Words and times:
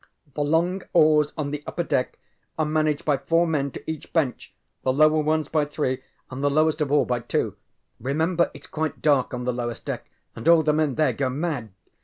The 0.33 0.41
long 0.43 0.81
oars 0.93 1.31
on 1.37 1.51
the 1.51 1.63
upper 1.67 1.83
deck 1.83 2.17
are 2.57 2.65
managed 2.65 3.05
by 3.05 3.17
four 3.17 3.45
men 3.45 3.69
to 3.69 3.83
each 3.87 4.11
bench, 4.13 4.51
the 4.81 4.91
lower 4.91 5.21
ones 5.21 5.47
by 5.47 5.63
three, 5.65 6.01
and 6.31 6.43
the 6.43 6.49
lowest 6.49 6.81
of 6.81 6.91
all 6.91 7.05
by 7.05 7.19
two. 7.19 7.55
Remember 7.99 8.49
itŌĆÖs 8.55 8.71
quite 8.71 9.01
dark 9.03 9.31
on 9.31 9.43
the 9.43 9.53
lowest 9.53 9.85
deck 9.85 10.09
and 10.35 10.47
all 10.49 10.63
the 10.63 10.73
men 10.73 10.95
there 10.95 11.13
go 11.13 11.29
mad. 11.29 11.69